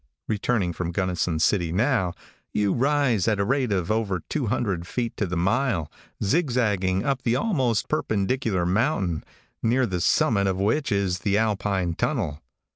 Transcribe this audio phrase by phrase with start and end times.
[0.27, 2.15] Returning from Gunnison City, now,
[2.51, 5.91] you rise at a rate of over 200 feet to the mile,
[6.23, 9.23] zig zagging up the almost perpendicular mountain,
[9.61, 12.41] near the summit of which is the Alpine tunnel.